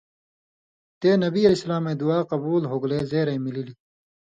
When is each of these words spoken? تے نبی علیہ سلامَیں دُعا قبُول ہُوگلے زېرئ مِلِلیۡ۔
تے 0.99 1.09
نبی 1.23 1.41
علیہ 1.47 1.61
سلامَیں 1.63 1.97
دُعا 2.01 2.19
قبُول 2.31 2.63
ہُوگلے 2.69 2.99
زېرئ 3.11 3.37
مِلِلیۡ۔ 3.45 3.77